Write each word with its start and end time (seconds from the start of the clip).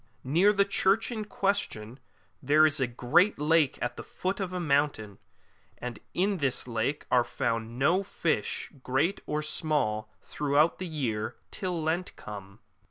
Near 0.23 0.51
the 0.51 0.65
church 0.65 1.11
in 1.11 1.25
question 1.25 1.99
there 2.41 2.65
is 2.65 2.79
a 2.79 2.87
great 2.87 3.37
lake 3.37 3.77
at 3.83 3.97
the 3.97 4.03
foot 4.03 4.39
of 4.39 4.51
a 4.51 4.59
mountain, 4.59 5.19
and 5.77 5.99
in 6.15 6.37
this 6.37 6.67
lake 6.67 7.05
are 7.11 7.23
found 7.23 7.77
no 7.77 8.01
fish, 8.03 8.71
great 8.81 9.21
or 9.27 9.43
small, 9.43 10.09
throughout 10.23 10.79
the 10.79 10.87
year 10.87 11.35
till 11.51 11.79
Lent 11.83 12.15
come. 12.15 12.57